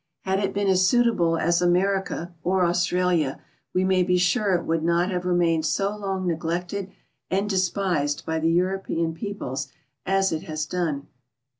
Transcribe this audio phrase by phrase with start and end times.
[0.21, 3.39] Had it been as suitable as America or Australia,
[3.71, 6.91] we may be sure it would not have remained so long neglected
[7.29, 9.67] and despise.l by tbe European peoples
[10.03, 11.05] as it has done.